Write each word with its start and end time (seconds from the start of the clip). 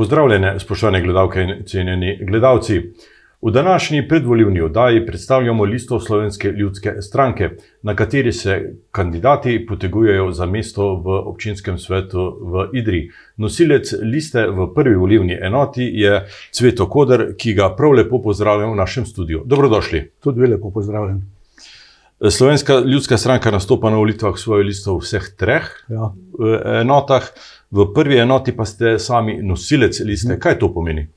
Pozdravljene, 0.00 0.54
spoštovane 0.58 1.02
gledalke 1.02 1.42
in 1.42 1.50
cenjeni 1.66 2.18
gledalci. 2.24 2.78
V 3.42 3.50
današnji 3.50 4.08
predvoljivni 4.08 4.60
oddaji 4.60 5.06
predstavljamo 5.06 5.64
listo 5.64 6.00
Slovenske 6.00 6.48
ljudske 6.48 6.92
stranke, 7.02 7.50
na 7.82 7.94
kateri 7.94 8.32
se 8.32 8.74
kandidati 8.90 9.66
potegujejo 9.66 10.30
za 10.32 10.46
mesto 10.46 10.94
v 10.94 11.18
občinskem 11.28 11.78
svetu 11.78 12.38
v 12.40 12.68
Idri. 12.72 13.10
Nosilec 13.36 13.92
liste 14.02 14.46
v 14.46 14.70
prvi 14.74 14.94
volivni 14.94 15.36
enoti 15.42 15.90
je 15.94 16.24
Cveto 16.50 16.88
Koder, 16.88 17.34
ki 17.36 17.54
ga 17.54 17.68
prav 17.76 17.92
lepo 17.92 18.22
pozdravljam 18.22 18.72
v 18.72 18.80
našem 18.80 19.06
studiu. 19.06 19.42
Dobrodošli. 19.44 20.10
Tudi 20.20 20.40
vi 20.40 20.46
lepo 20.46 20.70
pozdravljen. 20.70 21.39
Slovenska 22.28 22.78
ljudska 22.78 23.16
stranka 23.16 23.50
nastopa 23.50 23.90
na 23.90 23.96
volitvah 23.96 24.36
svojo 24.36 24.62
listo 24.62 24.94
v 24.94 25.00
vseh 25.00 25.28
treh 25.36 25.64
Ja. 25.88 26.12
enotah, 26.80 27.24
v 27.70 27.86
prvi 27.94 28.18
enoti 28.18 28.52
pa 28.52 28.64
ste 28.64 28.98
sami 28.98 29.38
nosilec 29.42 30.00
liste. 30.04 30.38
Kaj 30.38 30.58
to 30.58 30.68
pomeni? 30.74 31.08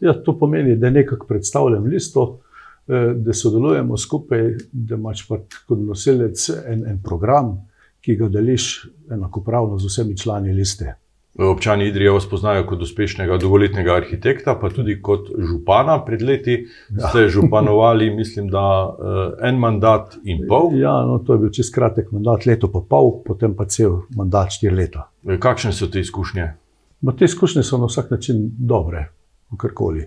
Ja, 0.00 0.14
to 0.14 0.38
pomeni, 0.38 0.76
da 0.76 0.90
nekako 0.90 1.26
predstavljam 1.26 1.84
listo, 1.84 2.40
eh, 2.88 3.12
da 3.16 3.32
sodelujemo 3.32 3.96
skupaj, 3.96 4.54
da 4.72 4.94
imaš 4.94 5.28
pa 5.28 5.38
kot 5.68 5.78
nosilec 5.78 6.48
en, 6.66 6.86
en 6.88 7.02
program, 7.04 7.58
ki 8.00 8.16
ga 8.16 8.28
deliš 8.28 8.88
enakopravno 9.10 9.78
z 9.78 9.86
vsemi 9.86 10.16
člani 10.16 10.52
liste. 10.52 10.94
Občani 11.38 11.86
Idrije 11.88 12.10
vas 12.10 12.26
poznajo 12.30 12.64
kot 12.66 12.82
uspešnega 12.82 13.36
dolgoletnega 13.36 13.94
arhitekta, 13.94 14.54
pa 14.60 14.70
tudi 14.72 14.94
kot 15.02 15.28
župana. 15.38 15.98
Pred 16.04 16.22
leti 16.22 16.66
Ja. 16.90 17.08
ste 17.08 17.28
županovali, 17.28 18.10
mislim, 18.10 18.48
da 18.48 18.96
eh, 19.40 19.48
en 19.48 19.58
mandat 19.58 20.16
in 20.24 20.46
pol. 20.48 20.70
Ja, 20.78 20.94
no, 21.06 21.18
to 21.18 21.32
je 21.32 21.38
bil 21.38 21.50
čist 21.50 21.74
kratek 21.74 22.12
mandat, 22.12 22.46
leto 22.46 22.72
pa 22.72 22.80
pol, 22.88 23.22
potem 23.24 23.54
pa 23.56 23.64
cel 23.64 23.98
mandat, 24.16 24.50
štiri 24.56 24.74
leta. 24.76 25.10
Eh, 25.28 25.38
Kakšne 25.38 25.72
so 25.72 25.86
te 25.86 26.00
izkušnje? 26.00 26.48
Ma 27.00 27.12
te 27.12 27.24
izkušnje 27.24 27.62
so 27.62 27.78
na 27.78 27.86
vsak 27.86 28.10
način 28.10 28.50
dobre, 28.58 29.08
karkoli. 29.56 30.06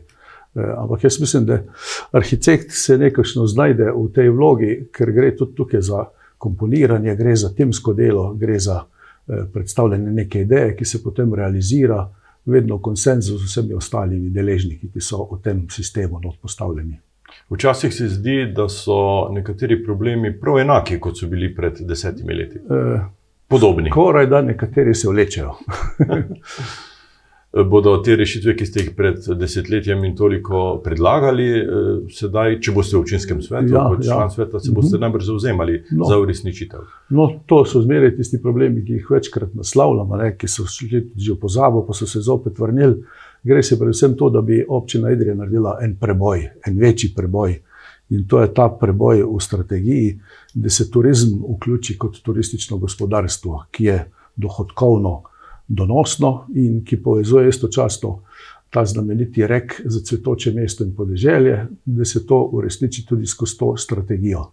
Eh, 0.55 0.73
Ampak 0.77 1.03
jaz 1.03 1.19
mislim, 1.21 1.45
da 1.45 1.59
arhitekt 2.11 2.71
se 2.71 2.97
nekako 2.97 3.45
znajde 3.47 3.91
v 3.91 4.07
tej 4.15 4.29
vlogi, 4.29 4.87
ker 4.91 5.11
gre 5.11 5.35
tudi 5.37 5.55
tukaj 5.55 5.81
za 5.81 6.05
komponiranje, 6.37 7.15
gre 7.15 7.35
za 7.35 7.49
timsko 7.53 7.93
delo, 7.93 8.33
gre 8.33 8.59
za 8.59 8.81
eh, 9.29 9.45
predstavljanje 9.53 10.11
neke 10.11 10.41
ideje, 10.41 10.75
ki 10.75 10.85
se 10.85 11.03
potem 11.03 11.33
realizira, 11.33 12.07
vedno 12.45 12.75
v 12.75 12.81
konsenzu 12.81 13.37
z 13.37 13.45
vsemi 13.45 13.73
ostalimi 13.73 14.29
deležniki, 14.29 14.89
ki 14.93 15.01
so 15.01 15.27
v 15.31 15.41
tem 15.43 15.67
sistemu 15.69 16.21
postavljeni. 16.41 16.99
Včasih 17.49 17.93
se 17.93 18.07
zdi, 18.07 18.53
da 18.55 18.69
so 18.69 19.29
nekateri 19.33 19.83
problemi 19.83 20.33
prav 20.39 20.59
enaki, 20.59 20.99
kot 20.99 21.17
so 21.17 21.27
bili 21.27 21.55
pred 21.55 21.81
desetimi 21.81 22.33
leti. 22.33 22.57
Eh, 22.57 22.99
Podobni. 23.49 23.89
Skoraj 23.89 24.27
da 24.27 24.41
nekateri 24.41 24.93
se 24.93 25.09
vlečejo. 25.09 25.55
Bodo 27.51 27.97
te 27.97 28.13
rešitve, 28.13 28.53
ki 28.53 28.65
ste 28.65 28.79
jih 28.79 28.89
pred 28.93 29.15
desetletjem 29.33 30.03
in 30.03 30.15
toliko 30.15 30.81
predlagali, 30.83 31.47
eh, 31.49 31.63
sedaj, 32.07 32.59
če 32.61 32.71
boste 32.71 32.93
v 32.93 32.99
občinskem 32.99 33.39
svetu, 33.41 33.73
Ja, 33.73 33.87
kot 33.87 34.03
ja. 34.05 34.13
član 34.13 34.29
sveta, 34.29 34.59
se 34.59 34.71
boste 34.71 34.95
Mhm. 34.95 35.01
najbrž 35.01 35.25
zauzemali 35.25 35.83
No. 35.91 36.05
za 36.05 36.17
uresničitev. 36.17 36.79
No, 37.09 37.41
to 37.45 37.65
so 37.65 37.81
zmeraj 37.81 38.15
tisti 38.15 38.37
problemi, 38.37 38.85
ki 38.85 38.93
jih 38.93 39.07
večkrat 39.09 39.55
naslavljamo, 39.55 40.15
ne, 40.15 40.35
ki 40.37 40.47
so 40.47 40.63
šli 40.63 40.87
že 41.17 41.33
v 41.33 41.37
pozabo, 41.37 41.81
pa 41.81 41.93
so 41.93 42.05
se 42.05 42.19
zopet 42.21 42.53
vrnili. 42.55 43.01
Gre 43.43 43.63
se 43.63 43.79
predvsem 43.79 44.13
to, 44.13 44.29
da 44.29 44.41
bi 44.41 44.65
občina 44.69 45.09
Idrija 45.09 45.33
naredila 45.35 45.79
en 45.81 45.95
preboj, 45.95 46.37
en 46.63 46.77
večji 46.77 47.13
preboj. 47.15 47.59
In 48.11 48.25
to 48.25 48.41
je 48.41 48.53
ta 48.53 48.69
preboj 48.71 49.23
v 49.23 49.39
strategiji, 49.39 50.19
da 50.53 50.69
se 50.69 50.91
turizem 50.91 51.29
vključi 51.49 51.97
kot 51.97 52.17
turistično 52.19 52.77
gospodarstvo, 52.77 53.63
ki 53.71 53.83
je 53.85 54.05
dohodkovno 54.35 55.23
donosno 55.69 56.45
in 56.55 56.83
ki 56.85 56.97
povezuje 57.03 57.49
istočasno 57.49 58.19
ta 58.69 58.85
znameniti 58.85 59.47
rek 59.47 59.81
za 59.85 59.99
cvetoče 59.99 60.51
mesto 60.53 60.83
in 60.83 60.95
podeželje, 60.95 61.67
da 61.85 62.05
se 62.05 62.25
to 62.25 62.43
uresniči 62.53 63.05
tudi 63.05 63.25
skozi 63.25 63.57
to 63.57 63.77
strategijo. 63.77 64.51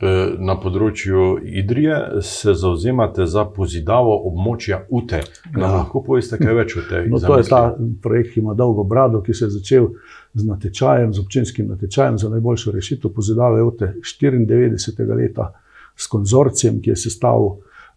Eh, 0.00 0.34
Na 0.38 0.56
področju 0.60 1.38
Idrije 1.44 1.96
se 2.22 2.54
zauzemate 2.54 3.26
za 3.26 3.44
pozidavo 3.44 4.16
območja 4.26 4.80
UTE. 4.90 5.20
Nam 5.52 5.62
Ja. 5.62 5.76
lahko 5.76 6.02
poveste 6.02 6.38
kaj 6.38 6.54
več 6.54 6.76
o 6.76 6.80
tej 6.88 7.08
No, 7.08 7.18
to 7.18 7.36
je 7.38 7.44
ta 7.44 7.76
projekt, 8.02 8.32
ki 8.34 8.40
ima 8.40 8.54
dolgo 8.54 8.82
brado, 8.84 9.20
ki 9.22 9.34
se 9.34 9.44
je 9.44 9.50
začel 9.50 9.88
z 10.34 10.44
natečajem, 10.44 11.12
z 11.14 11.20
občinskim 11.20 11.68
natečajem 11.68 12.18
za 12.18 12.28
najboljšo 12.28 12.72
rešitev 12.72 13.12
pozidave 13.14 13.62
UTE 13.62 13.94
94. 14.02 15.16
leta 15.16 15.52
s 15.96 16.06
konzorcijem, 16.06 16.80
ki 16.82 16.90
je 16.90 16.96
sestavil 16.96 17.48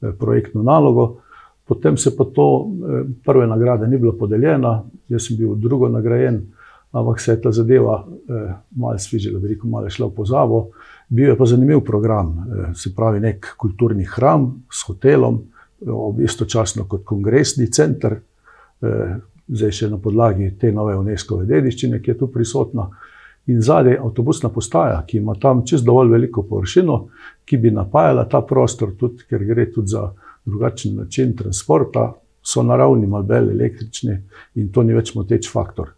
eh, 0.02 0.12
projektno 0.20 0.64
nalogo. 0.64 1.18
Potem 1.68 1.98
se 1.98 2.16
pa 2.18 2.26
to, 2.36 2.68
eh, 2.68 3.04
prve 3.26 3.48
nagrade 3.48 3.88
ni 3.88 3.98
bilo 3.98 4.14
podeljena, 4.18 4.84
jaz 5.10 5.28
sem 5.28 5.38
bil 5.38 5.56
drugo 5.56 5.90
nagrajen, 5.90 6.42
ampak 6.92 7.20
se 7.20 7.32
je 7.32 7.42
ta 7.42 7.52
zadeva 7.52 8.06
eh, 8.08 8.54
malo 8.76 8.98
svižila, 8.98 9.40
veliko 9.40 9.68
malo 9.68 9.86
je 9.86 9.98
šla 9.98 10.08
v 10.08 10.16
pozabo. 10.16 10.68
Bil 11.10 11.30
je 11.30 11.38
pa 11.38 11.46
zanimiv 11.46 11.80
program, 11.80 12.28
eh, 12.40 12.74
se 12.76 12.96
pravi 12.96 13.20
nek 13.20 13.56
kulturni 13.58 14.04
hram 14.04 14.64
s 14.72 14.88
hotelom, 14.88 15.40
eh, 15.82 16.24
istočasno 16.24 16.86
kot 16.88 17.04
kongresni 17.06 17.72
center, 17.72 18.20
eh, 18.82 19.16
zdaj 19.48 19.72
še 19.72 19.90
na 19.90 19.98
podlagi 19.98 20.58
te 20.60 20.72
nove 20.72 20.98
UNESCO 20.98 21.44
dediščine, 21.44 22.02
ki 22.02 22.12
je 22.12 22.18
tu 22.18 22.28
prisotna. 22.28 22.90
In 23.48 23.62
zadaj 23.62 23.98
avtobusna 23.98 24.50
postaja, 24.50 25.04
ki 25.08 25.18
ima 25.18 25.34
tam 25.40 25.66
čez 25.66 25.84
dovolj 25.84 26.10
veliko 26.12 26.44
površino, 26.44 27.08
ki 27.46 27.58
bi 27.58 27.72
napajala 27.72 28.26
ta 28.30 28.42
prostor, 28.42 28.92
tudi, 29.00 29.24
ker 29.30 29.46
gre 29.46 29.72
tudi 29.72 29.88
za 29.88 30.12
drugačen 30.48 30.96
način 30.96 31.36
transporta, 31.36 32.14
so 32.48 32.64
naravni, 32.64 33.08
malo 33.08 33.24
bolj 33.28 33.52
električni 33.52 34.18
in 34.56 34.72
to 34.72 34.84
ni 34.84 34.96
več 34.96 35.14
moteč 35.16 35.50
faktor. 35.52 35.92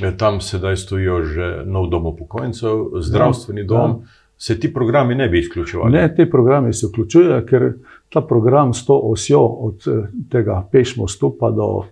Eh, 0.00 0.12
Tam 0.16 0.40
sedaj 0.40 0.76
stojijo 0.76 1.22
že 1.24 1.48
nov 1.66 1.90
dom 1.90 2.06
upokojencev, 2.14 3.00
zdravstveni 3.02 3.64
dom. 3.64 3.90
ja. 3.90 4.18
Se 4.42 4.56
ti 4.60 4.72
programi 4.74 5.14
ne 5.14 5.28
bi 5.28 5.38
izključevali? 5.38 5.92
Ne, 5.92 6.14
te 6.14 6.30
programe 6.30 6.72
se 6.72 6.86
vključujejo, 6.86 7.42
ker 7.46 7.66
ta 8.10 8.20
program 8.26 8.72
s 8.74 8.86
to 8.86 8.96
osjo 8.98 9.40
od 9.40 9.86
eh, 9.86 10.08
tega 10.30 10.68
pešmostu 10.72 11.36
pa 11.40 11.50
do, 11.50 11.84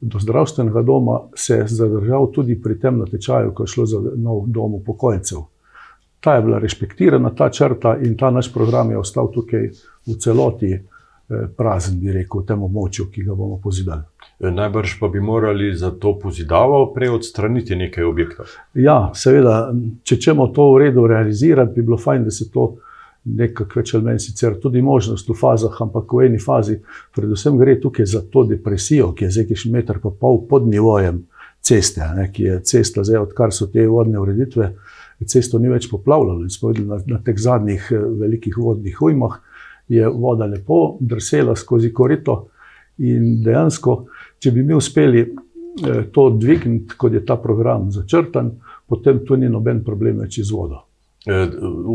do 0.00 0.18
zdravstvenega 0.18 0.82
doma 0.82 1.20
se 1.34 1.54
je 1.54 1.66
zadržal 1.66 2.30
tudi 2.32 2.58
pri 2.62 2.78
tem 2.80 2.98
natečaju, 2.98 3.54
ko 3.54 3.62
je 3.62 3.72
šlo 3.72 3.86
za 3.86 4.02
nov 4.16 4.44
dom 4.46 4.74
upokojencev. 4.74 5.38
Ta 6.20 6.34
je 6.34 6.42
bila 6.42 6.58
respektirana, 6.58 7.30
ta 7.30 7.48
črta 7.50 7.96
in 8.02 8.16
ta 8.16 8.30
naš 8.30 8.52
program 8.52 8.90
je 8.90 8.98
ostal 8.98 9.32
tukaj 9.32 9.70
v 10.06 10.18
celoti 10.18 10.76
prazen, 11.56 12.00
bi 12.00 12.12
rekel, 12.12 12.40
v 12.40 12.46
tem 12.48 12.62
območju, 12.64 13.08
ki 13.12 13.22
ga 13.26 13.34
bomo 13.36 13.58
pozidali. 13.62 14.02
Eh, 14.40 14.50
Najbrž 14.50 14.98
pa 15.00 15.08
bi 15.12 15.20
morali 15.20 15.74
za 15.76 15.90
to 15.90 16.14
pozidavo 16.18 16.86
prej 16.94 17.14
odstraniti 17.18 17.76
nekaj 17.76 18.04
objektov. 18.04 18.52
Ja, 18.74 19.10
seveda, 19.14 19.72
če 20.04 20.16
ćemo 20.16 20.48
to 20.56 20.72
v 20.72 20.84
redu 20.86 21.06
realizirati, 21.06 21.74
bi 21.74 21.86
bilo 21.86 21.98
fajn, 22.00 22.24
da 22.24 22.30
se 22.30 22.50
to 22.50 22.76
nekako 23.28 23.80
več 23.80 23.94
ali 23.94 24.04
manj 24.04 24.20
sicer 24.24 24.54
tudi 24.62 24.82
možnost 24.82 25.28
v 25.28 25.34
fazah, 25.36 25.74
ampak 25.84 26.12
v 26.12 26.28
eni 26.28 26.38
fazi, 26.40 26.78
predvsem 27.14 27.58
gre 27.60 27.76
tukaj 27.80 28.06
za 28.06 28.22
to 28.32 28.44
depresijo, 28.48 29.12
ki 29.12 29.26
je 29.26 29.34
zdaj 29.34 29.48
kiš 29.50 29.66
meter 29.74 29.98
pa 30.02 30.10
pol 30.10 30.46
pod 30.48 30.68
nivojem 30.68 31.26
ceste, 31.60 32.00
ne, 32.16 32.28
ki 32.32 32.46
je 32.46 32.60
cesta 32.64 33.04
zdaj, 33.04 33.26
odkar 33.26 33.52
so 33.52 33.66
te 33.68 33.84
vodne 33.90 34.20
ureditve, 34.22 34.70
cesto 35.26 35.58
ni 35.58 35.68
več 35.68 35.90
poplavljalo 35.90 36.46
in 36.46 36.54
smo 36.54 36.70
videli 36.70 36.88
na, 36.88 37.00
na 37.06 37.20
teh 37.24 37.36
zadnjih 37.36 37.90
eh, 37.92 38.08
velikih 38.22 38.56
vodnih 38.56 39.02
ujmah, 39.02 39.40
je 39.88 40.08
voda 40.08 40.46
lepo 40.46 40.96
drsela 41.00 41.56
skozi 41.56 41.92
korito 41.92 42.48
in 42.98 43.42
dejansko, 43.42 44.04
če 44.38 44.50
bi 44.50 44.62
mi 44.62 44.74
uspeli 44.74 45.20
eh, 45.20 46.02
to 46.12 46.30
dvigniti, 46.30 46.94
kot 46.96 47.12
je 47.12 47.24
ta 47.26 47.36
program 47.36 47.90
začrtan, 47.90 48.50
potem 48.88 49.24
tu 49.26 49.36
ni 49.36 49.48
noben 49.48 49.84
problem 49.84 50.18
več 50.24 50.40
z 50.40 50.50
vodo. 50.52 50.84
Eh, 51.26 51.48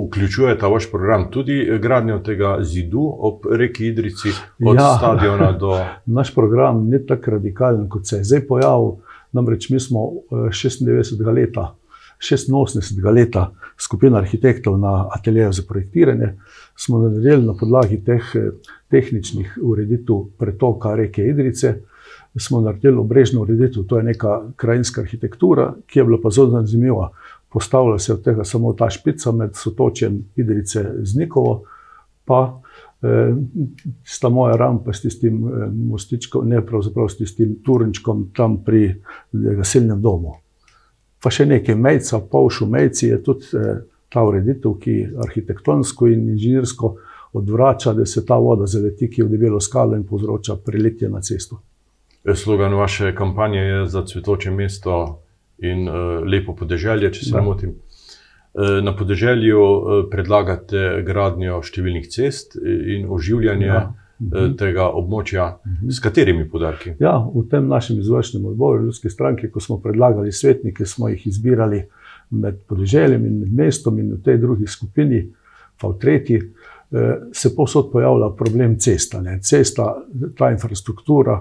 Vključuje 0.07 0.57
ta 0.59 0.67
vaš 0.67 0.89
program 0.91 1.29
tudi 1.31 1.61
eh, 1.61 1.77
gradnjo 1.79 2.19
tega 2.19 2.57
zidu 2.61 3.03
ob 3.19 3.45
reki 3.51 3.87
Idrici, 3.87 4.29
od 4.65 4.75
Ja. 4.75 4.97
stadiona 4.97 5.51
do. 5.51 5.77
Naš 6.17 6.33
program 6.35 6.85
ni 6.89 7.05
tako 7.05 7.31
radikalen, 7.31 7.89
kot 7.89 8.07
se 8.07 8.17
je 8.17 8.23
zdaj 8.23 8.47
pojavil. 8.47 8.91
Namreč 9.31 9.69
mi 9.69 9.79
smo 9.79 10.09
eh, 10.31 10.35
96. 10.35 11.33
leta, 11.33 11.75
86. 12.21 13.13
leta, 13.13 13.51
skupina 13.77 14.17
arhitektov 14.17 14.77
na 14.79 15.07
ateljeju 15.11 15.53
za 15.53 15.63
projektiranje, 15.69 16.33
smo 16.75 16.99
naredili 16.99 17.45
na 17.45 17.53
podlagi 17.53 18.03
teh 18.03 18.21
eh, 18.35 18.51
tehničnih 18.89 19.57
ureditev 19.61 20.15
pretoka 20.37 20.95
reke 20.95 21.25
Idrice. 21.25 21.75
Smo 22.39 22.61
naredili 22.61 22.97
obrežno 22.97 23.41
ureditev, 23.41 23.83
to 23.83 23.97
je 23.97 24.03
neka 24.03 24.41
krajinska 24.55 25.01
arhitektura, 25.01 25.73
ki 25.87 25.99
je 25.99 26.05
bila 26.05 26.17
pa 26.23 26.29
zelo 26.29 26.61
zanimiva. 26.65 27.11
Postavlja 27.49 27.99
se 27.99 28.13
od 28.13 28.23
tega 28.23 28.43
samo 28.43 28.73
ta 28.73 28.89
špica 28.89 29.31
med 29.31 29.55
sotočjem 29.55 30.23
Idrice 30.35 30.85
z 31.01 31.15
Nikovo, 31.17 31.63
pa 32.25 32.61
eh, 33.01 33.35
sta 34.05 34.29
moja 34.29 34.55
rampa 34.55 34.93
s 34.93 35.01
tistim 35.01 35.47
eh, 35.47 35.67
mostičkom, 35.73 36.49
ne 36.49 36.65
pravzaprav 36.65 37.09
s 37.09 37.17
tistim 37.17 37.55
turnčkom 37.65 38.31
tam 38.35 38.63
pri 38.63 38.85
eh, 38.85 38.95
gasilnem 39.31 40.01
domu. 40.01 40.33
Pa 41.23 41.31
še 41.31 41.45
nekaj 41.45 41.75
mejca, 41.79 42.19
polšu 42.19 42.65
mejci 42.67 43.07
je 43.07 43.23
tudi 43.23 43.45
eh, 43.55 43.83
ta 44.13 44.23
ureditev, 44.23 44.77
ki 44.79 44.95
arhitektonsko 45.25 46.07
in 46.07 46.29
inženirsko 46.29 46.95
odvrača, 47.33 47.93
da 47.93 48.05
se 48.05 48.25
ta 48.25 48.37
voda 48.37 48.65
zaleti, 48.65 49.09
ki 49.09 49.21
je 49.21 49.25
v 49.25 49.31
debelo 49.31 49.59
skalo 49.59 49.97
in 49.97 50.03
povzroča 50.05 50.55
priletje 50.65 51.09
na 51.09 51.21
cesto. 51.21 51.61
Slogan 52.35 52.73
vaše 52.73 53.15
kampanje 53.15 53.59
je 53.59 53.85
za 53.87 54.05
cvetoče 54.05 54.51
mesto 54.51 55.19
in 55.57 55.87
uh, 55.89 55.95
lepo 56.25 56.55
podeželje, 56.55 57.11
če 57.13 57.25
se 57.25 57.35
ne 57.35 57.41
motim. 57.41 57.73
Uh, 58.53 58.79
na 58.83 58.93
podeželju 58.95 59.59
uh, 59.59 60.05
predlagate 60.11 61.01
gradnjo 61.03 61.59
številnih 61.65 62.07
cest 62.09 62.55
in 62.63 63.09
oživljanje 63.09 63.67
ja. 63.67 63.81
uh, 63.89 64.53
tega 64.59 64.87
območja. 64.91 65.47
Uh 65.57 65.71
mhm. 65.71 65.87
-huh. 65.87 65.97
S 65.97 65.99
katerimi 65.99 66.49
podarki? 66.49 66.93
Ja, 66.99 67.17
v 67.17 67.47
tem 67.49 67.67
našem 67.67 67.99
izvršnem 67.99 68.45
odboru 68.45 68.85
Ljudske 68.85 69.09
stranke, 69.09 69.49
ko 69.49 69.59
smo 69.59 69.81
predlagali 69.81 70.31
svetnike, 70.31 70.85
smo 70.85 71.09
jih 71.09 71.27
izbirali 71.27 71.83
med 72.33 72.59
podeželjem 72.67 73.25
in 73.25 73.39
med 73.39 73.53
mestom 73.53 73.99
in 73.99 74.11
v 74.15 74.21
tej 74.25 74.37
drugi 74.41 74.67
skupini, 74.67 75.23
pa 75.81 75.87
v 75.87 75.99
tretji. 76.01 76.41
Se 77.33 77.49
posod 77.55 77.87
pojavlja 77.89 78.27
problem 78.37 78.75
cesta. 78.79 79.21
Ne. 79.21 79.39
Cesta, 79.41 79.87
ta 80.37 80.51
infrastruktura, 80.53 81.39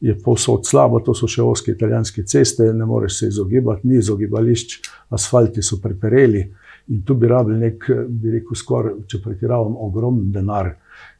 je 0.00 0.14
povsod 0.24 0.66
slabo, 0.66 1.00
to 1.00 1.14
so 1.14 1.28
še 1.30 1.42
oske 1.42 1.74
italijanske 1.74 2.24
ceste, 2.28 2.66
ne 2.72 2.86
moreš 2.86 3.18
se 3.18 3.28
izogibati, 3.28 3.88
ni 3.88 3.98
izogibališč, 4.00 4.76
asfalti 5.16 5.62
so 5.62 5.80
prepereli. 5.82 6.44
In 6.90 7.02
tu 7.06 7.14
bi 7.14 7.28
rabili 7.30 7.58
nek, 7.60 7.86
bi 8.08 8.32
rekel, 8.34 8.56
skoraj, 8.56 8.96
če 9.08 9.20
pretiravam, 9.22 9.76
ogromen 9.78 10.30
denar, 10.34 10.72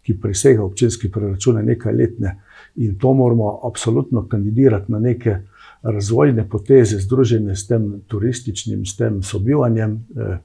ki 0.03 0.17
presega 0.21 0.65
občinski 0.65 1.11
preračune 1.13 1.63
nekaj 1.63 1.95
letne. 1.95 2.35
In 2.83 2.97
to 2.99 3.13
moramo 3.15 3.53
absolutno 3.69 4.25
kandidirati 4.29 4.93
na 4.93 4.99
neke 4.99 5.37
razvojne 5.83 6.49
poteze, 6.49 6.99
združene 6.99 7.57
s 7.57 7.67
tem 7.67 8.01
turističnim, 8.07 8.87
s 8.87 8.97
tem 8.97 9.23
sobivanjem, 9.23 9.99
eh, 10.17 10.39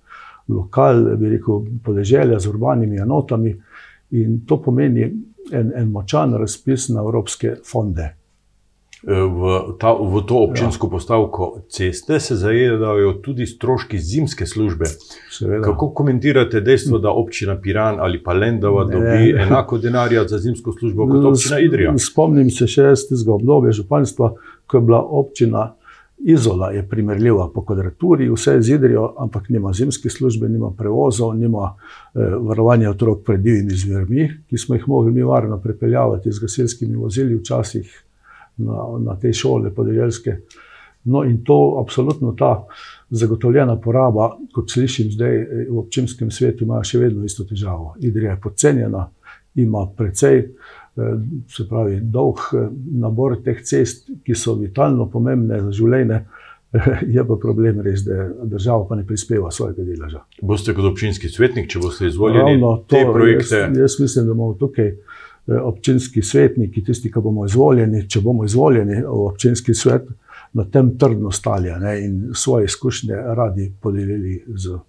lokal, 0.48 1.04
bi 1.18 1.30
rekel, 1.30 1.66
podeželja 1.84 2.40
z 2.40 2.48
urbanimi 2.48 2.98
enotami. 3.02 3.56
In 4.12 4.42
to 4.46 4.62
pomeni 4.62 5.10
en, 5.52 5.72
en 5.76 5.90
močan 5.92 6.34
razpis 6.34 6.90
na 6.90 7.02
evropske 7.02 7.56
fonde. 7.66 8.14
V, 9.06 9.76
ta, 9.78 9.94
v 9.94 10.22
to 10.26 10.40
občinsko 10.50 10.88
ja. 10.88 10.92
postavko 10.92 11.62
ceste 11.70 12.20
se 12.20 12.36
zajedajo 12.36 13.12
tudi 13.22 13.46
stroški 13.46 14.00
zimske 14.00 14.46
službe. 14.46 14.86
Seveda. 15.30 15.62
Kako 15.62 15.92
komentirate 15.94 16.62
dejstvo, 16.62 16.98
da 16.98 17.12
občina 17.12 17.58
Piran 17.62 18.00
ali 18.00 18.24
pa 18.24 18.34
Lendava 18.34 18.84
dobi 18.84 19.34
ne. 19.34 19.44
enako 19.46 19.78
denarja 19.78 20.28
za 20.28 20.40
zimsko 20.40 20.74
službo 20.80 21.08
kot 21.08 21.26
občina 21.26 21.60
Idrija? 21.60 21.94
Spomnim 22.02 22.50
se 22.50 22.66
še 22.68 22.96
iz 22.96 23.06
tega 23.10 23.36
obdobja 23.36 23.76
županstva, 23.78 24.32
ko 24.68 24.78
je 24.78 24.82
bila 24.82 25.02
občina 25.02 25.74
Izola 26.18 26.72
je 26.72 26.90
primerljiva 26.90 27.50
po 27.54 27.66
kvadraturi, 27.66 28.30
vse 28.30 28.52
je 28.52 28.62
zidrijo, 28.62 29.14
ampak 29.18 29.50
nima 29.50 29.74
zimske 29.74 30.10
službe, 30.10 30.50
nima 30.50 30.72
prevozov, 30.78 31.36
nima 31.36 31.76
eh, 31.76 32.20
varovanja 32.40 32.90
otrok 32.90 33.24
pred 33.26 33.40
divjimi 33.40 33.76
zvermi, 33.76 34.30
ki 34.50 34.58
smo 34.58 34.76
jih 34.76 34.88
mogli 34.88 35.12
mi 35.12 35.24
varno 35.24 35.58
prepeljati 35.58 36.32
z 36.32 36.40
gasilskimi 36.40 36.96
vozili, 36.96 37.36
včasih 37.36 38.04
na, 38.58 38.86
na 39.00 39.20
te 39.20 39.34
šole 39.34 39.74
podeljelske. 39.76 40.38
No, 41.04 41.24
in 41.24 41.44
to, 41.44 41.78
absolutno 41.84 42.32
ta 42.32 42.66
zagotovljena 43.10 43.76
poraba, 43.82 44.32
kot 44.54 44.72
slišim 44.72 45.12
zdaj 45.12 45.36
eh, 45.36 45.68
v 45.70 45.78
občinskem 45.80 46.32
svetu, 46.32 46.64
ima 46.64 46.84
še 46.84 47.00
vedno 47.00 47.26
isto 47.26 47.44
težavo. 47.44 47.96
Idrija 48.00 48.32
je 48.32 48.42
podcenjena, 48.42 49.10
ima 49.56 49.88
precej. 49.98 50.48
Eh, 50.98 51.16
se 51.50 51.68
pravi, 51.68 51.98
dolg 52.02 52.40
eh, 52.54 52.68
nabor 53.02 53.34
teh 53.44 53.58
cest, 53.68 54.06
ki 54.24 54.36
so 54.36 54.54
vitalno 54.56 55.10
pomembne 55.12 55.58
za 55.66 55.74
življenje, 55.76 56.22
je 57.16 57.26
pa 57.28 57.36
problem 57.42 57.82
res, 57.84 58.06
da 58.08 58.30
država 58.48 58.86
pa 58.88 58.96
ne 58.96 59.04
prispeva 59.08 59.52
svojega 59.52 59.84
deleža. 59.84 60.22
Boste 60.40 60.72
kot 60.76 60.88
občinski 60.88 61.28
svetnik, 61.32 61.68
če 61.72 61.82
boste 61.84 62.08
izvoljeni 62.08 62.56
Ravno 62.56 62.72
te 62.88 63.04
to, 63.04 63.12
projekte? 63.12 63.60
Jaz, 63.66 63.78
jaz 63.84 64.00
mislim, 64.06 64.30
da 64.30 64.38
bomo 64.40 64.56
tukaj 64.60 64.88
eh, 64.88 65.60
občinski 65.60 66.24
svetniki, 66.24 66.86
tisti, 66.88 67.12
ki 67.12 67.26
bomo 67.28 67.44
izvoljeni, 67.44 68.06
če 68.08 68.24
bomo 68.24 68.48
izvoljeni 68.48 69.02
v 69.04 69.20
občinski 69.28 69.76
svet, 69.76 70.08
na 70.56 70.64
tem 70.72 70.94
trdno 70.96 71.36
stali 71.36 71.74
in 72.00 72.30
svoje 72.32 72.72
izkušnje 72.72 73.16
radi 73.36 73.74
podelili 73.84 74.46
z 74.48 74.80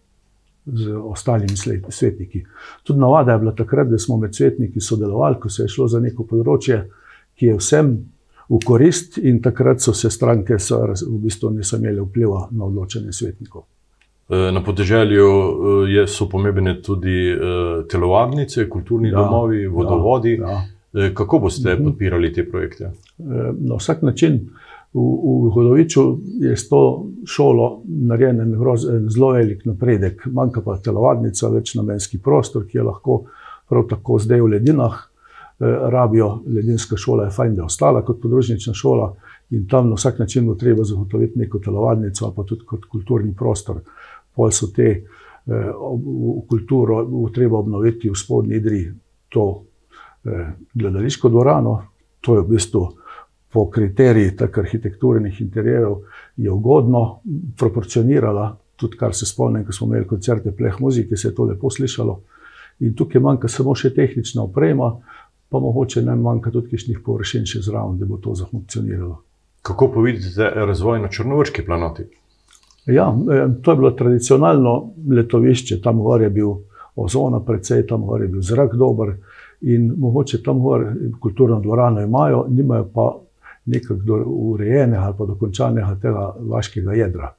z 0.67 0.97
ostalimi 0.97 1.57
svetniki. 1.89 2.45
Tudi 2.83 3.01
navada 3.01 3.33
je 3.33 3.39
bila 3.39 3.53
takrat, 3.55 3.89
da 3.89 3.99
smo 3.99 4.17
med 4.17 4.35
svetniki 4.35 4.81
sodelovali, 4.81 5.41
ko 5.41 5.49
se 5.49 5.63
je 5.63 5.69
šlo 5.69 5.89
za 5.89 6.01
neko 6.01 6.27
področje, 6.27 6.83
ki 7.39 7.47
je 7.53 7.57
vsem 7.61 7.93
v 8.49 8.61
korist, 8.65 9.19
in 9.19 9.41
takrat 9.43 9.83
so 9.83 9.95
se 9.95 10.11
stranke 10.11 10.59
so, 10.59 10.83
v 10.87 11.19
bistvu 11.23 11.51
niso 11.51 11.79
imele 11.79 12.03
vpliva 12.03 12.47
na 12.51 12.67
odločanje 12.67 13.13
svetnikov. 13.13 13.67
E, 14.29 14.51
na 14.53 14.63
podeželju 14.63 15.27
e, 15.87 16.07
so 16.11 16.29
pomembne 16.31 16.81
tudi 16.83 17.19
e, 17.31 17.39
telovadnice, 17.91 18.69
kulturni 18.71 19.11
ja, 19.11 19.19
domovi, 19.19 19.67
vodovodi. 19.67 20.39
Ja, 20.41 20.63
ja. 20.97 21.11
Kako 21.15 21.39
boste 21.39 21.75
mhm. 21.75 21.85
podpirali 21.85 22.33
te 22.33 22.47
projekte? 22.49 22.91
Na 23.19 23.77
vsak 23.77 24.03
način. 24.03 24.47
V, 24.97 25.01
v 25.45 25.51
Hodoviču 25.53 26.03
je 26.41 26.55
s 26.57 26.69
to 26.71 27.05
šolo 27.29 27.83
narejen 27.85 28.41
en, 28.41 28.55
en 28.57 29.11
zelo 29.13 29.35
velik 29.37 29.67
napredek, 29.69 30.23
manjka 30.33 30.63
pa 30.65 30.79
telovadnica, 30.81 31.51
večnamenski 31.53 32.19
prostor, 32.19 32.65
ki 32.65 32.79
je 32.79 32.87
lahko 32.87 33.19
prav 33.69 33.85
tako 33.91 34.19
zdaj 34.19 34.41
v 34.41 34.55
ledinah. 34.57 34.97
Eh, 35.59 35.65
rabijo 35.91 36.43
ledinska 36.47 36.97
šola, 36.97 37.25
je 37.25 37.31
fajn, 37.31 37.55
da 37.57 37.63
je 37.63 37.67
ostala 37.67 38.03
kot 38.05 38.21
podružnična 38.23 38.75
šola 38.75 39.15
in 39.51 39.69
tam 39.69 39.89
na 39.89 39.95
vsak 39.95 40.19
način 40.19 40.47
bo 40.47 40.55
treba 40.55 40.85
zagotoviti 40.85 41.39
neko 41.39 41.59
telovadnico, 41.59 42.33
pa 42.37 42.43
tudi 42.45 42.65
kot 42.65 42.85
kulturni 42.85 43.35
prostor. 43.35 43.81
Pol 44.35 44.51
so 44.53 44.67
te 44.77 44.89
eh, 44.91 45.03
v 45.47 46.43
kulturo, 46.49 47.05
bo 47.07 47.31
treba 47.31 47.59
obnoviti 47.59 48.11
v 48.11 48.15
spodnji 48.15 48.57
Idri 48.57 48.93
to 49.29 49.65
eh, 50.25 50.53
gledališko 50.75 51.29
dvorano, 51.29 51.83
to 52.21 52.35
je 52.37 52.41
v 52.41 52.49
bistvu 52.49 52.89
po 53.57 53.71
kriterijih 53.73 54.35
teh 54.37 54.59
arhitekturnih 54.61 55.41
interjerov 55.41 56.03
je 56.37 56.51
ugodno 56.53 57.21
proporcionirala, 57.57 58.51
tudi 58.77 58.99
kar 59.01 59.15
se 59.17 59.27
spomnim, 59.27 59.65
ko 59.65 59.73
smo 59.73 59.87
imeli 59.87 60.07
koncerte 60.07 60.53
pleh 60.53 60.77
muzike, 60.81 61.17
se 61.17 61.29
je 61.29 61.35
to 61.35 61.47
lepo 61.49 61.71
slišalo. 61.71 62.19
In 62.85 62.93
tukaj 62.93 63.23
manjka 63.25 63.49
samo 63.49 63.73
še 63.75 63.95
tehnična 63.97 64.45
oprema, 64.45 64.91
pa 65.49 65.61
mogoče 65.63 66.05
ne 66.05 66.19
manjka 66.21 66.53
tudi 66.53 66.75
kišnih 66.75 67.01
površin 67.07 67.49
še 67.49 67.63
zraven, 67.65 67.97
da 67.97 68.05
bo 68.05 68.21
to 68.21 68.37
zafunkcioniralo. 68.37 69.17
Kako 69.65 69.89
pa 69.95 70.05
vidite 70.05 70.53
razvoj 70.69 71.01
na 71.01 71.09
črnovrški 71.09 71.65
planoti? 71.65 72.05
Ja, 72.93 73.09
eh, 73.09 73.49
to 73.63 73.73
je 73.73 73.77
bilo 73.77 73.97
tradicionalno 73.97 74.79
letovišče, 75.17 75.81
tam 75.81 76.05
gor 76.05 76.23
je 76.23 76.31
bil 76.31 76.59
ozona, 76.97 77.41
predvsej 77.41 77.87
tam 77.89 78.05
gor 78.05 78.21
je 78.21 78.29
bil 78.29 78.45
zrak 78.45 78.77
dober. 78.77 79.17
In 79.65 79.95
mogoče 79.97 80.43
tam 80.45 80.61
gor 80.61 80.91
kulturno 81.21 81.63
dvorano 81.65 82.05
imajo, 82.05 82.45
nimajo 82.53 82.91
pa 82.93 83.15
nekako 83.67 84.23
urejenega 84.27 85.03
ali 85.03 85.15
pa 85.19 85.27
dokončanega 85.27 85.99
tega 86.03 86.31
vaškega 86.41 86.93
jedra. 86.93 87.35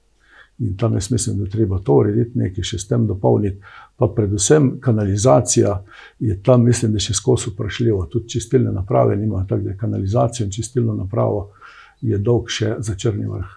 In 0.59 0.77
tam 0.77 0.93
jaz 0.93 1.11
mislim, 1.11 1.37
da 1.37 1.43
je 1.43 1.49
treba 1.49 1.79
to 1.79 1.93
urediti, 1.93 2.37
nekaj 2.39 2.63
še 2.65 2.79
s 2.81 2.87
tem 2.89 3.05
dopolniti. 3.07 3.59
Pa 3.97 4.07
predvsem 4.15 4.79
kanalizacija 4.81 5.83
je 6.19 6.39
tam, 6.43 6.65
mislim, 6.65 6.91
da 6.91 6.97
je 6.97 7.09
še 7.09 7.13
skozi 7.13 7.51
vprašljivo. 7.51 8.05
Tudi 8.09 8.29
čistilne 8.29 8.71
naprave 8.73 9.15
nimajo, 9.15 9.45
tako 9.49 9.67
da 9.67 9.69
je 9.69 9.77
kanalizacija 9.77 10.45
in 10.45 10.51
čistilno 10.51 10.95
napravo 10.97 11.51
je 12.01 12.17
dolg 12.17 12.49
še 12.49 12.75
za 12.79 12.95
črni 12.95 13.29
vrh. 13.29 13.53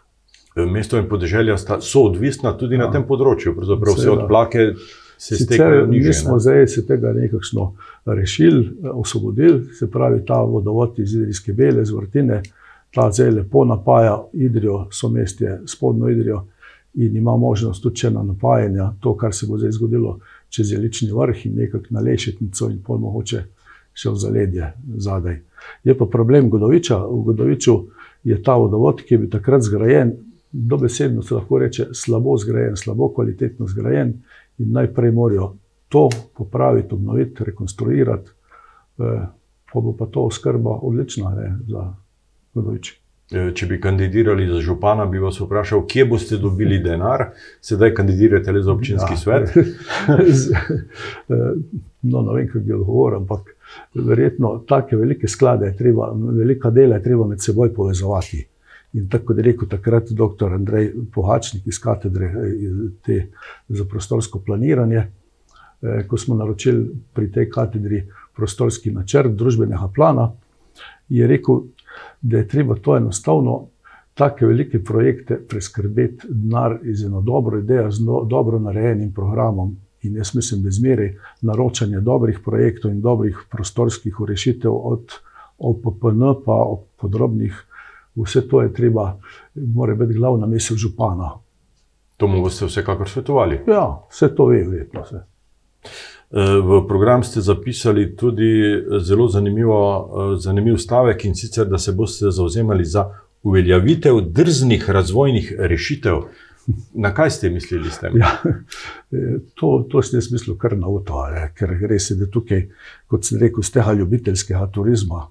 Mesto 0.69 0.99
in 0.99 1.09
podeželja 1.09 1.57
so 1.57 2.03
odvisna 2.03 2.53
tudi 2.59 2.77
ja. 2.77 2.85
na 2.85 2.93
tem 2.93 3.07
področju, 3.09 3.55
pravzaprav 3.57 3.97
vse 3.97 4.11
odplake 4.11 4.65
se 5.21 5.37
stekajo. 5.37 5.87
Mi 5.87 6.13
smo 6.13 6.39
zdaj 6.39 6.67
se 6.67 6.87
tega 6.87 7.13
nekakšno 7.13 7.75
rešili, 8.07 8.71
osvobodili, 8.93 9.65
se 9.75 9.91
pravi 9.91 10.25
ta 10.27 10.41
vodovod 10.41 10.99
iz 10.99 11.15
Idrijske 11.15 11.53
bele, 11.53 11.85
z 11.85 11.93
vrtine 11.93 12.43
ta 12.95 13.11
zdaj 13.13 13.31
lepo 13.31 13.65
napaja 13.65 14.23
Idrijo, 14.33 14.87
so 14.91 15.09
mestje 15.09 15.61
spodnjo 15.67 16.09
Idrijo 16.09 16.45
in 16.95 17.17
ima 17.17 17.37
možnost 17.37 17.83
tudi 17.83 18.11
na 18.11 18.23
napajanje, 18.23 18.81
to, 19.01 19.17
kar 19.17 19.35
se 19.35 19.47
bo 19.47 19.59
zdaj 19.59 19.73
zgodilo 19.73 20.19
čez 20.49 20.73
Jelični 20.73 21.13
vrh 21.13 21.47
in 21.47 21.55
nekako 21.55 21.85
na 21.91 22.01
Lešetnico 22.01 22.71
in 22.71 22.81
pol 22.83 22.99
mogoče 22.99 23.45
še 23.95 24.11
v 24.11 24.17
zaledje 24.17 24.73
zadaj. 24.97 25.37
Je 25.85 25.95
pa 25.99 26.07
problem 26.07 26.51
Godoviča. 26.51 26.97
V 26.97 27.23
Godoviču 27.29 27.77
je 28.25 28.43
ta 28.43 28.57
vodovod, 28.57 29.05
ki 29.05 29.15
je 29.15 29.19
bil 29.19 29.31
takrat 29.31 29.63
zgrajen, 29.63 30.17
dobesedno 30.53 31.23
se 31.23 31.35
lahko 31.35 31.59
reče, 31.59 31.91
slabo 31.95 32.37
zgrajen, 32.39 32.77
slabo 32.77 33.13
kvalitetno 33.15 33.67
zgrajen 33.67 34.15
in 34.61 34.73
najprej 34.77 35.13
morajo 35.17 35.55
to 35.89 36.09
popraviti, 36.37 36.95
obnoviti, 36.95 37.45
rekonstruirati, 37.45 38.31
eh, 38.99 39.27
pa 39.73 39.81
bo 39.81 39.93
pa 39.97 40.07
to 40.07 40.23
oskrba 40.31 40.71
odlična 40.71 41.31
ne, 41.35 41.59
za 41.69 41.95
Godovič. 42.55 43.01
E, 43.31 43.53
če 43.55 43.67
bi 43.71 43.77
kandidirali 43.79 44.49
za 44.49 44.59
župana, 44.65 45.05
bi 45.07 45.21
vas 45.23 45.37
vprašal, 45.39 45.85
kje 45.87 46.05
boste 46.11 46.39
dobili 46.43 46.81
denar, 46.83 47.29
sedaj 47.63 47.93
kandidirate 47.95 48.53
le 48.53 48.63
za 48.67 48.73
občinski 48.73 49.15
ja. 49.15 49.17
svet. 49.17 49.55
E, 51.31 51.37
no, 52.03 52.23
ne 52.25 52.35
vem, 52.35 52.47
kako 52.49 52.65
bi 52.65 52.73
odgovoril, 52.73 53.19
ampak 53.21 53.51
verjetno 53.95 54.55
take 54.69 54.97
velike 54.97 55.29
sklade, 55.29 55.69
treba, 55.79 56.09
velika 56.39 56.71
dela 56.75 56.97
je 56.97 57.03
treba 57.03 57.27
med 57.29 57.43
seboj 57.43 57.75
povezovati. 57.75 58.41
In 58.93 59.09
tako 59.09 59.33
je 59.33 59.43
rekel 59.43 59.69
takrat 59.69 60.11
dr. 60.11 60.55
Andrej 60.55 60.93
Pohačnik 61.15 61.67
iz 61.67 61.79
katedre 61.79 62.33
te, 63.07 63.27
za 63.69 63.85
prostorsko 63.85 64.41
planiranje, 64.47 65.05
e, 65.83 66.07
ko 66.09 66.19
smo 66.19 66.35
naročili 66.35 66.89
pri 67.15 67.31
tej 67.33 67.51
katedri 67.51 68.03
prostorski 68.37 68.91
načrt 68.91 69.37
družbenega 69.37 69.91
plana, 69.95 70.33
je 71.09 71.27
rekel, 71.27 71.63
da 72.21 72.39
je 72.39 72.49
treba 72.49 72.75
to 72.75 72.97
enostavno. 72.97 73.67
Take 74.15 74.47
velike 74.47 74.83
projekte 74.85 75.39
preskrbeti 75.49 76.27
denar 76.29 76.79
iz 76.83 77.05
eno 77.05 77.21
dobro 77.21 77.59
idejo, 77.59 77.91
z 77.91 78.05
no, 78.05 78.25
dobro 78.25 78.59
narejenim 78.59 79.13
programom. 79.15 79.77
In 80.03 80.17
jaz 80.17 80.35
mislim, 80.35 80.63
da 80.63 80.71
zmeraj 80.71 81.15
naročanje 81.41 82.01
dobrih 82.01 82.41
projektov 82.45 82.91
in 82.91 83.01
dobrih 83.01 83.39
prostorskih 83.51 84.15
rešitev, 84.29 84.73
od 84.73 85.13
OPPN 85.59 86.23
pa 86.45 86.53
od 86.53 86.85
podrobnih, 87.01 87.65
vse 88.17 88.49
to 88.49 88.63
je 88.63 88.73
treba, 88.73 89.19
mora 89.55 89.95
biti 89.95 90.19
glavna 90.19 90.47
misel 90.47 90.77
župana. 90.77 91.31
To 92.17 92.29
mu 92.29 92.43
boste 92.43 92.67
vsekakor 92.67 93.09
svetovali. 93.09 93.61
Ja, 93.69 94.03
vse 94.11 94.35
to 94.35 94.47
ve, 94.47 94.65
verjetno. 94.69 95.03
Vse. 95.03 95.25
V 96.63 96.85
program 96.89 97.23
ste 97.23 97.41
zapisali 97.41 98.17
tudi 98.17 98.85
zelo 99.03 99.29
zanimivo, 99.29 100.37
zanimiv 100.39 100.77
stavek 100.79 101.25
in 101.25 101.35
sicer, 101.35 101.67
da 101.67 101.79
se 101.79 101.93
boste 101.93 102.31
zauzemali 102.31 102.85
za 102.85 103.09
uveljavitev 103.43 104.21
drznih 104.21 104.91
razvojnih 104.91 105.55
rešitev. 105.59 106.23
Na 106.95 107.15
kaj 107.15 107.31
ste 107.31 107.51
mislili 107.51 107.91
s 107.91 107.99
tem? 107.99 108.17
Ja, 108.21 108.37
to, 109.59 109.87
to 109.91 110.03
sem 110.03 110.21
jaz 110.21 110.31
mislil 110.33 110.55
kar 110.59 110.77
na 110.79 110.87
to, 111.05 111.25
ker 111.59 111.73
res 111.89 112.11
je, 112.11 112.17
da 112.21 112.29
tukaj, 112.31 112.69
kot 113.11 113.25
sem 113.27 113.41
rekel, 113.41 113.65
z 113.67 113.81
tega 113.81 113.93
ljubiteljskega 113.93 114.69
turizma 114.71 115.27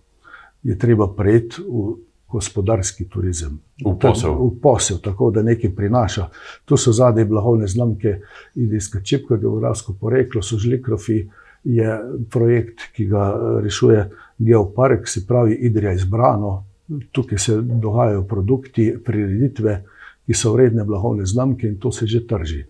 je 0.63 0.75
treba 0.77 1.07
prejeti 1.07 1.63
v 1.63 1.93
gospodarski 2.31 3.09
turizem. 3.09 3.59
V 3.85 3.95
posel. 3.99 4.33
V 4.33 4.61
posel, 4.61 4.97
tako 5.03 5.31
da 5.31 5.41
nekaj 5.41 5.75
prinaša. 5.75 6.27
Tu 6.65 6.77
so 6.77 6.91
zadnje 6.91 7.25
blagovne 7.25 7.67
znamke, 7.67 8.19
idijska 8.55 9.01
čipka, 9.01 9.37
geografsko 9.37 9.93
poreklo, 10.01 10.41
so 10.41 10.57
žlikrofi, 10.57 11.27
je 11.63 11.99
projekt, 12.31 12.81
ki 12.95 13.05
ga 13.05 13.33
rešuje 13.63 14.09
Geopark, 14.37 15.07
se 15.07 15.25
pravi 15.27 15.55
Idrija 15.55 15.93
izbrano. 15.93 16.63
Tukaj 17.11 17.37
se 17.37 17.61
dogajajo 17.61 18.23
produkti, 18.23 18.93
prireditve, 19.05 19.83
ki 20.25 20.33
so 20.33 20.53
vredne 20.53 20.83
blagovne 20.83 21.25
znamke 21.25 21.67
in 21.67 21.77
to 21.79 21.91
se 21.91 22.07
že 22.07 22.27
trži. 22.27 22.63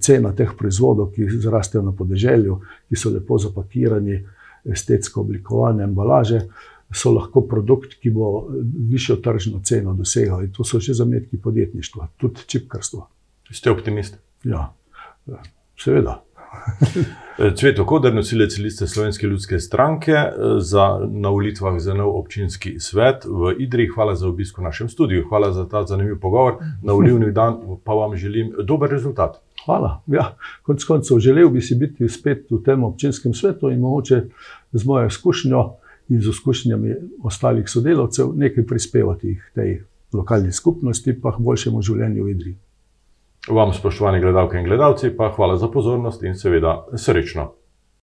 Cena 0.00 0.32
teh 0.32 0.50
proizvodov, 0.58 1.12
ki 1.12 1.28
zrastejo 1.30 1.82
na 1.82 1.92
podeželju, 1.92 2.58
ki 2.88 2.96
so 2.96 3.12
lepo 3.12 3.38
zapakirani, 3.38 4.18
estetsko 4.64 5.20
oblikovane 5.20 5.84
embalaže, 5.84 6.40
so 6.94 7.12
lahko 7.12 7.42
produkt, 7.48 7.98
ki 8.00 8.10
bo 8.10 8.48
višjo 8.90 9.18
tržno 9.24 9.60
ceno 9.64 9.94
dosegal. 9.94 10.44
In 10.44 10.52
to 10.52 10.64
so 10.64 10.80
že 10.80 10.94
zametki 10.94 11.40
podjetništva, 11.40 12.08
tudi 12.16 12.46
čipkarstva. 12.46 13.06
Ste 13.50 13.70
optimist? 13.70 14.16
Ja, 14.44 14.72
seveda. 15.76 16.22
Cveto 17.58 17.84
Kodr, 17.86 18.14
nosilec 18.14 18.56
liste 18.58 18.86
Slovenske 18.86 19.26
ljudske 19.26 19.58
stranke 19.60 20.14
za, 20.58 21.00
na 21.10 21.28
volitvah 21.28 21.78
za 21.78 21.94
nov 21.94 22.16
občinski 22.18 22.80
svet 22.80 23.24
v 23.24 23.54
Idri. 23.58 23.88
Hvala 23.94 24.14
za 24.14 24.28
obisk 24.28 24.58
v 24.58 24.66
našem 24.66 24.88
studiu, 24.88 25.26
hvala 25.28 25.52
za 25.52 25.68
ta 25.68 25.84
zanimiv 25.86 26.18
pogovor. 26.20 26.58
Na 26.82 26.92
volivni 26.92 27.32
dan 27.32 27.60
pa 27.84 27.92
vam 27.92 28.16
želim 28.16 28.52
dober 28.64 28.90
rezultat. 28.90 29.40
Hvala. 29.64 30.00
Ja, 30.06 30.36
konec 30.62 30.84
koncev, 30.84 31.18
želel 31.18 31.50
bi 31.50 31.60
si 31.60 31.74
biti 31.74 32.08
spet 32.08 32.46
v 32.50 32.62
tem 32.64 32.84
občinskem 32.84 33.34
svetu 33.34 33.70
in 33.70 33.80
mogoče 33.80 34.22
z 34.72 34.86
mojo 34.86 35.06
izkušnjo 35.06 35.62
in 36.08 36.20
z 36.20 36.28
izkušnjami 36.28 36.94
ostalih 37.24 37.68
sodelavcev 37.68 38.32
nekaj 38.36 38.66
prispevati 38.66 39.34
k 39.36 39.54
tej 39.54 39.76
lokalni 40.12 40.52
skupnosti, 40.52 41.12
pa 41.20 41.34
k 41.36 41.42
boljšemu 41.44 41.82
življenju 41.82 42.24
v 42.24 42.30
Idri. 42.30 42.56
Vam, 43.48 43.72
spoštovani 43.72 44.20
gledalke 44.20 44.58
in 44.58 44.64
gledalci, 44.64 45.10
pa 45.16 45.30
hvala 45.36 45.56
za 45.56 45.68
pozornost 45.68 46.22
in 46.22 46.36
seveda 46.36 46.84
srečno. 46.96 47.52